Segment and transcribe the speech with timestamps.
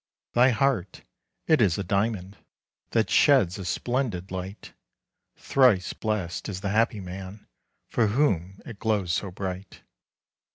[0.33, 1.03] Thy heart,
[1.45, 2.35] it is a diamond,
[2.89, 4.73] That sheds a splendid light.
[5.35, 7.45] Thrice blessed is the happy man
[7.87, 9.83] For whom it glows so bright.